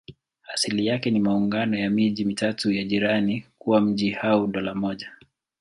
Asili 0.53 0.85
yake 0.85 1.11
ni 1.11 1.19
maungano 1.19 1.77
ya 1.77 1.89
miji 1.89 2.25
mitatu 2.25 2.71
ya 2.71 2.83
jirani 2.83 3.45
kuwa 3.57 3.81
mji 3.81 4.15
au 4.15 4.47
dola 4.47 4.75
moja. 4.75 5.11